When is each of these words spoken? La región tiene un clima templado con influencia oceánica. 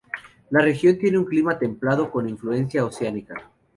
La 0.49 0.61
región 0.63 0.97
tiene 0.97 1.19
un 1.19 1.25
clima 1.25 1.59
templado 1.59 2.09
con 2.09 2.27
influencia 2.27 2.83
oceánica. 2.83 3.35